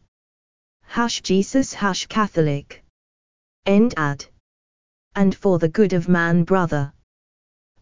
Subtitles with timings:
[0.81, 2.83] Hash Jesus hash Catholic.
[3.67, 4.25] End ad
[5.15, 6.91] and for the good of man brother.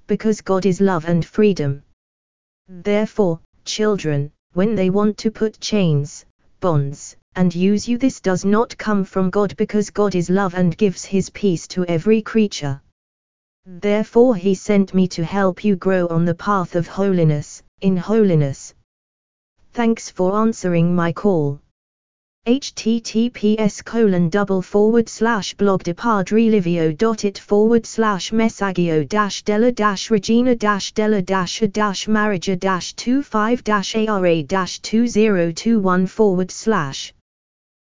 [0.08, 1.84] Because God is love and freedom.
[2.68, 6.26] Therefore, children, when they want to put chains,
[6.60, 10.78] bonds, and use you, this does not come from God because God is love and
[10.78, 12.82] gives his peace to every creature.
[13.66, 18.76] Therefore, he sent me to help you grow on the path of holiness, in holiness.
[19.72, 21.63] Thanks for answering my call
[22.46, 25.82] https colon double forward slash blog
[26.98, 32.50] dot it forward slash messagio dash della dash regina dash della dash a dash marriage
[32.60, 37.14] dash 25 dash ara dash 2021 forward slash